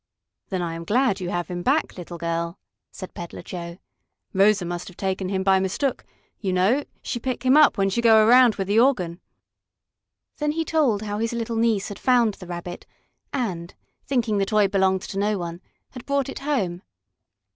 [0.49, 2.57] "Then I am glad you have him back, little girl,"
[2.91, 3.77] said Peddler Joe.
[4.33, 6.03] "Rosa must have take him by mistook,
[6.39, 9.21] you know she pick him up when she go around with the organ."
[10.39, 12.87] Then he told how his little niece had found the Rabbit,
[13.31, 15.61] and, thinking the toy belonged to no one,
[15.91, 16.81] had brought it home.